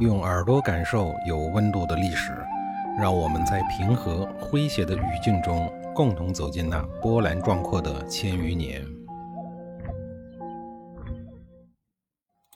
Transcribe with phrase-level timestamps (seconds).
[0.00, 2.32] 用耳朵感受有温度的历史，
[2.96, 8.86] 让我们在平和诙谐的语境中，共同走进那波澜壮阔的千余年。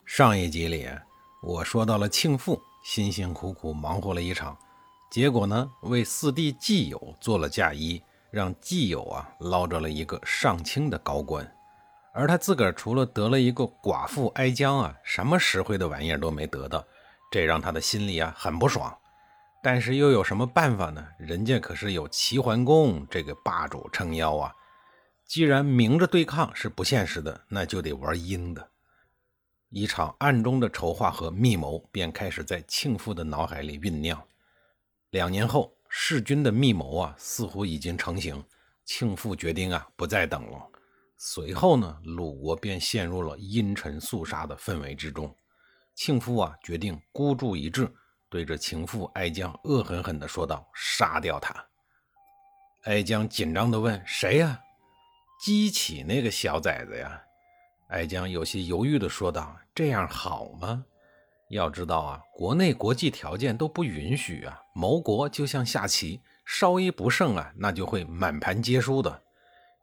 [0.07, 0.89] 上一集里，
[1.43, 4.56] 我说到了庆父辛辛苦苦忙活了一场，
[5.11, 8.01] 结果呢，为四弟季友做了嫁衣，
[8.31, 11.45] 让季友啊捞着了一个上卿的高官，
[12.15, 16.84] 而他自个儿除了得了一个寡妇哀姜啊，什么实惠的玩意儿都没得到。
[17.33, 18.95] 这让他的心里啊很不爽，
[19.62, 21.09] 但是又有什么办法呢？
[21.19, 24.55] 人家可是有齐桓公这个霸主撑腰啊！
[25.24, 28.69] 既然明着对抗是不现实的，那就得玩阴的。
[29.71, 34.23] 一场暗中的筹划和密谋便开始在庆父的脑海里酝酿。
[35.09, 38.45] 两年后，弑君的密谋啊似乎已经成型，
[38.85, 40.69] 庆父决定啊不再等了。
[41.16, 45.35] 随后呢，鲁国便陷入了阴沉肃杀的氛围之中。
[45.95, 47.91] 庆父啊，决定孤注一掷，
[48.30, 51.54] 对着情妇哀姜恶狠狠地说道：“杀掉他！”
[52.84, 54.59] 哀姜紧张地问：“谁呀
[55.40, 57.23] ？”“姬启那个小崽子呀。”
[57.88, 60.84] 哀姜有些犹豫地说道：“这样好吗？
[61.51, 64.58] 要知道啊，国内国际条件都不允许啊。
[64.74, 69.22] 谋国就像下棋，稍一不慎啊，那就会满盘皆输的。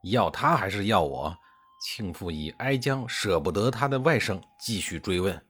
[0.03, 1.37] 要他还是要我？”
[1.85, 5.41] 庆父以哀姜舍不得他的外甥，继续追问。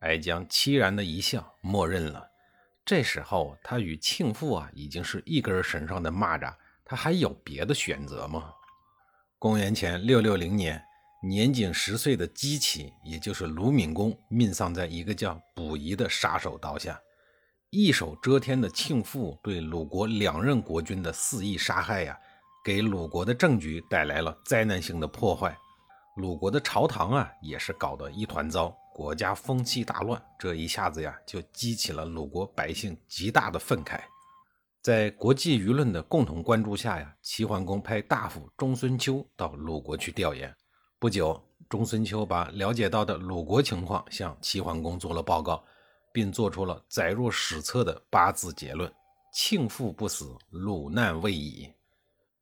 [0.00, 2.30] 哀姜凄然的一笑，默认了。
[2.84, 8.52] 这时候，他与庆父啊，已经是一根绳上的蚂蚱，他还有别的选择吗？
[9.38, 10.82] 公元前六六零年，
[11.22, 16.98] 年仅十岁的姬启，也就是鲁闵公，命丧在一个叫卜夷的杀手刀下。
[17.68, 22.18] 一手遮天的庆父对鲁国两任国君的肆意杀害呀，
[22.64, 25.56] 给鲁国的政局带来了灾难性的破坏。
[26.16, 28.76] 鲁国的朝堂啊，也是搞得一团糟。
[29.00, 33.98] 国家风气大乱，这一下子呀，就激起了鲁国百姓极大的愤慨。
[34.82, 40.54] 在国际舆论的共同关注下呀，齐桓公派大夫中孙丘到鲁国去调研。
[40.98, 45.64] 不久，中孙丘把了解到的鲁国情况向齐桓公做了报告，
[46.12, 48.92] 并做出了载入史册的八字结论
[49.32, 51.72] ：“庆父不死，鲁难未已。”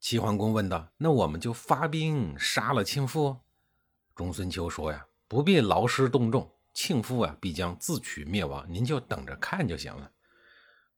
[0.01, 3.37] 齐桓公问道：“那我们就发兵杀了庆父？”
[4.13, 10.11] 中孙秋说：“呀。”不必劳师动众，庆父啊必将自取灭亡，您就等着看就行了。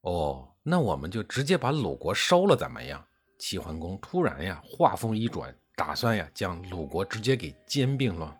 [0.03, 3.05] 哦，那我们就直接把鲁国收了，怎么样？
[3.37, 8.33] 齐桓公突然呀，话锋一转，打算呀将鲁国直接给兼并了。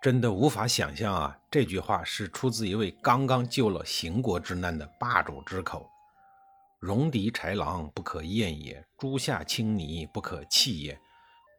[0.00, 5.90] 真的无法想象啊，这句话是出自一位刚刚救了邢国之难的霸主之口。
[6.78, 10.96] 戎狄豺狼不可厌也，诸夏青泥不可弃也。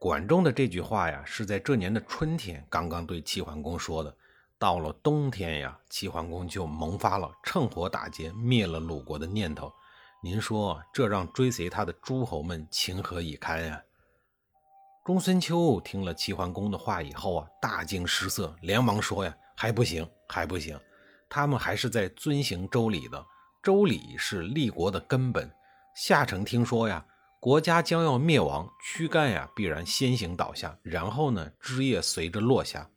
[0.04, 4.14] 管仲的这句话呀，是在这年的春天刚刚对齐桓公说的。
[4.58, 9.72] 到了冬天呀，齐桓公就萌发了趁火打劫、灭了鲁国的念头。
[10.22, 13.82] 您说这让追随他的诸侯们情何以堪呀？
[15.02, 20.78] 公孙丘听了齐桓公的话以后啊，大惊失色，连忙说呀：“还不行，还不行，
[21.30, 23.24] 他们还是在遵行周礼的。
[23.62, 25.50] 周礼是立国的根本。
[25.96, 27.02] 下臣听说呀。”
[27.44, 32.88] 国家将要灭亡，躯干呀必然先行倒下，然后呢枝叶随着落下。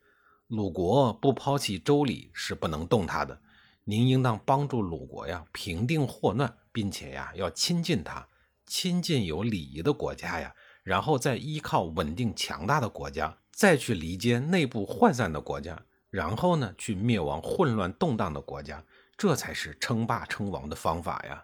[0.48, 3.42] 鲁国不抛弃周礼是不能动他的。
[3.84, 8.26] 您应当帮助鲁国呀平定祸乱，并且呀要亲近他，
[8.66, 15.78] 亲近有礼仪的国家呀，然后再依靠稳定强大的国家，再去离间内部涣散的国家，
[16.10, 18.82] 然后呢去灭亡混乱动荡的国家，
[19.18, 21.44] 这才是称霸称王的方法呀。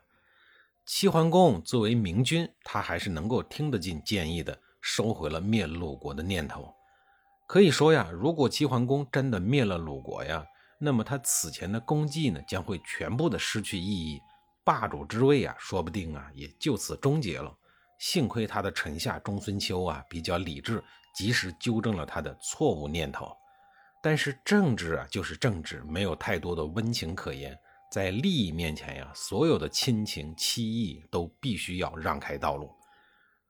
[0.85, 6.73] 齐桓公作为明君，他还是能够听得进建议的，收回了灭鲁国的念头。
[7.47, 10.45] 可以说呀，如果齐桓公真的灭了鲁国呀，
[10.77, 14.19] 那么他此前的功绩呢，将会全部的失去意义，
[14.65, 17.55] 霸主之位啊，说不定啊，也就此终结了。
[17.97, 20.83] 幸亏他的臣下中孙丘啊，比较理智，
[21.15, 23.33] 及时纠正了他的错误念头。
[24.01, 27.57] 但是政治啊，就是政治，没有太多的温情可言。
[27.93, 32.71] 在利益面前呀，所有的亲情妻意都必须要让开道路。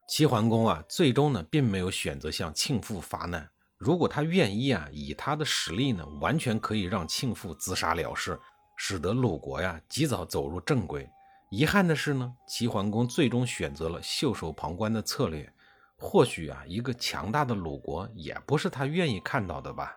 [0.06, 3.48] 齐桓公啊，最终呢，并没有选择向庆父发难。
[3.78, 8.38] 如果他愿意啊，以他的实力呢，完全可以让庆父自杀了事，
[8.76, 11.08] 使得鲁国呀及早走入正轨。
[11.50, 15.50] 遗憾的是呢，齐桓公最终选择了袖手旁观的策略。
[15.96, 19.96] 或许啊，一个强大的鲁国也不是他愿意看到的吧。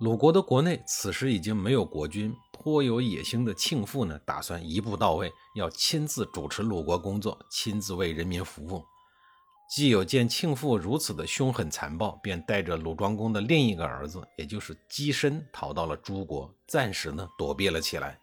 [0.00, 8.82] 鲁国的国内此时已经没有国君，颇有野心的庆父呢，打算一步到位，要亲自主持鲁国工作，亲自为人民服务。
[9.68, 18.18] 季友见庆父如此的凶狠残暴，便带着鲁庄公的另一个儿子，也就是姬申，逃到了诸国，暂时呢躲避了起来。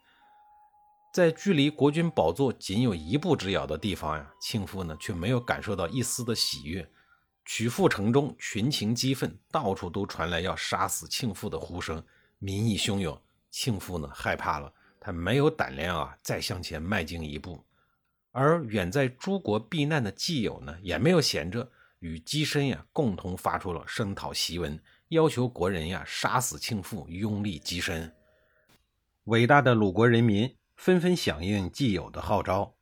[1.13, 6.89] 在距离国君宝座仅有一步之遥的地方呀，庆父呢却没有感受到一丝的喜悦。
[7.47, 12.03] 曲阜城中群情激愤，到处都传来要杀死庆父的呼声，
[12.37, 13.19] 民意汹涌。
[13.49, 17.63] 庆父呢害怕了，他没有胆量啊再向前迈进一步。
[18.31, 24.77] 而远在诸国避难的季友呢，也没有闲着，与姬申呀共同发出了声讨檄文，
[25.07, 28.13] 要求国人呀杀死庆父，拥立姬申。
[29.23, 30.53] 伟大的鲁国人民。
[30.75, 32.75] 纷纷响应季友的号召，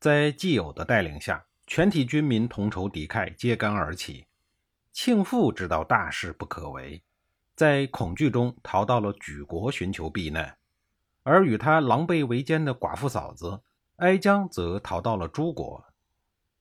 [0.00, 4.26] 在季友的带领下，全体军民同仇敌忾，揭竿而起。
[4.92, 7.02] 庆父知道大事不可为，
[7.54, 10.56] 在恐惧中逃到了莒国寻求避难，
[11.22, 13.62] 而与他狼狈为奸的寡妇嫂子
[13.96, 15.84] 哀姜则逃到了诸国。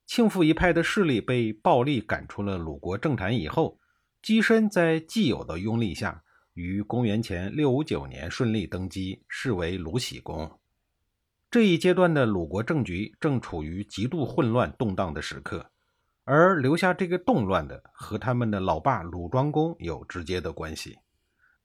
[0.08, 3.80] 庆父一派的势力被暴力赶出了鲁国政坛以后，
[4.22, 6.24] 姬申在季友的拥立下，
[6.54, 10.60] 于公元前六五九年顺利登基，是为鲁喜公。
[11.56, 15.72] 这一阶段的鲁国政局正处于极度混乱动荡的时刻，
[16.26, 20.98] 而留下这个动乱的和他们的老爸鲁庄公有直接的关系。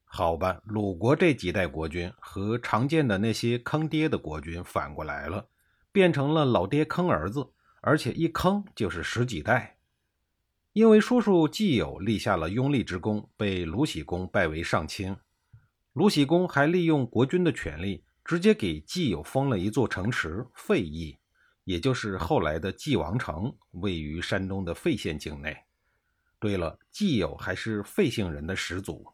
[0.04, 5.48] 好吧，鲁国这几代国君和常见的那些坑爹的国君反过来了，
[5.90, 7.48] 变成了老爹坑儿子，
[7.80, 9.78] 而且一坑就是十几代。
[10.72, 15.16] 因为叔叔季友立下了拥立之功，被鲁喜公拜为上卿。
[15.92, 18.04] 鲁喜公还利用国君的权力。
[18.24, 21.18] 直接给季友封了一座城池费邑，
[21.64, 25.56] 也就是后来的季王城，位于山东的费县境内。
[26.38, 29.06] 对了，季友还是费姓人的始祖。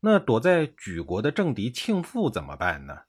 [0.00, 3.00] 那躲在莒国的政敌庆父怎么办呢？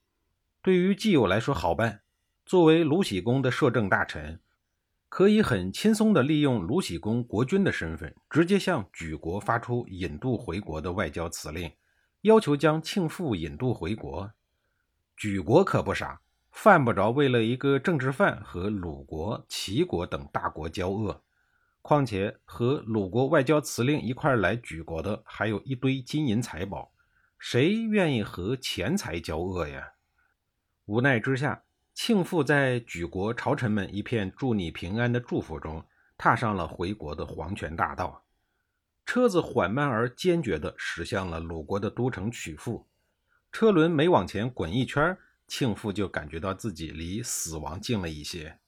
[0.61, 2.01] 对于季友来说好办，
[2.45, 4.39] 作为鲁喜公的摄政大臣，
[5.07, 11.71] 可以很轻松地利用鲁喜公国君的身份，直接向莒国发出引渡回国的外交辞令，
[12.21, 14.29] 要求将庆父引渡回国。
[15.21, 16.19] 举国可不傻，
[16.49, 21.21] 犯不着为了一个政治犯和鲁国、齐国等大国交恶。
[21.83, 26.91] 况且和鲁国外交辞令一块来举国的，还有一堆金银财宝，
[27.37, 29.91] 谁愿意和钱财交恶呀？
[30.85, 35.85] 无奈之下，庆父在举国朝臣们一片祝你平安的祝福中，
[36.17, 38.23] 踏上了回国的黄泉大道。
[39.05, 42.87] 车子缓慢而坚决地驶向了鲁国的都城曲阜。
[43.51, 48.59] 车轮每往前滚一圈，庆父就感觉到自己离死亡近了一些。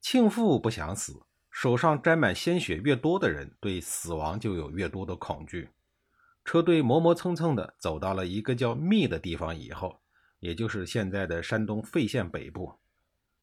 [0.00, 5.70] 庆父不想死，手上沾满鲜血越多的人，对死亡就有越多的恐惧。
[6.44, 10.00] 车队磨磨蹭蹭地走到了一个叫密的地方以后，
[10.38, 12.78] 也就是现在的山东费县北部。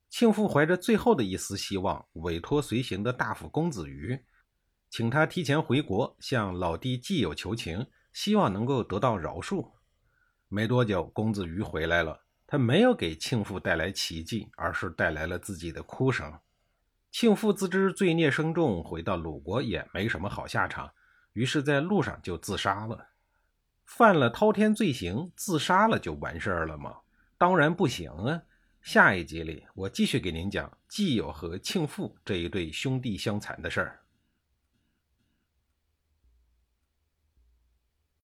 [0.10, 4.20] 庆父怀着最后的一丝希望，委托随行的大夫公子瑜，
[4.90, 9.72] 请他提前回国，向老弟季友求情，希望能够得到饶恕。
[10.50, 12.20] 没多久，公子瑜回来了。
[12.48, 16.34] 他没有给庆父带来奇迹，而是带来了自己的哭声。
[17.12, 20.92] 庆父自知罪孽深重，回到鲁国也没什么好下场，
[21.34, 23.10] 于是，在路上就自杀了。
[23.86, 26.98] 犯了滔天罪行，自杀了就完事儿了吗？
[27.38, 28.42] 当然不行啊！
[28.82, 34.00] 下一集里，我继续给您讲季友和庆父这一对兄弟相残的事儿。